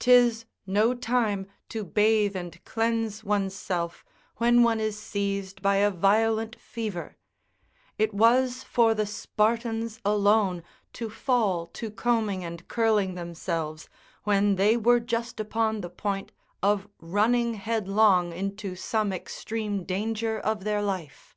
'Tis 0.00 0.46
no 0.66 0.92
time 0.92 1.46
to 1.68 1.84
bathe 1.84 2.34
and 2.34 2.60
cleanse 2.64 3.22
one's 3.22 3.54
self, 3.54 4.04
when 4.38 4.64
one 4.64 4.80
is 4.80 4.98
seized 4.98 5.62
by 5.62 5.76
a 5.76 5.92
violent 5.92 6.56
fever; 6.58 7.16
it 7.96 8.12
was 8.12 8.64
for 8.64 8.94
the 8.94 9.06
Spartans 9.06 10.00
alone 10.04 10.64
to 10.92 11.08
fall 11.08 11.68
to 11.68 11.88
combing 11.88 12.42
and 12.44 12.66
curling 12.66 13.14
themselves, 13.14 13.88
when 14.24 14.56
they 14.56 14.76
were 14.76 14.98
just 14.98 15.38
upon 15.38 15.82
the 15.82 15.88
point 15.88 16.32
of 16.64 16.88
running 16.98 17.54
headlong 17.54 18.32
into 18.32 18.74
some 18.74 19.12
extreme 19.12 19.84
danger 19.84 20.36
of 20.40 20.64
their 20.64 20.82
life. 20.82 21.36